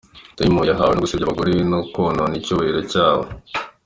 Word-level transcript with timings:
Taymour 0.35 0.65
yahamwe 0.69 0.93
no 0.95 1.03
gusebya 1.03 1.25
abagore 1.27 1.51
no 1.71 1.79
konona 1.93 2.35
icyubahiro 2.39 2.79
cyabo. 2.91 3.25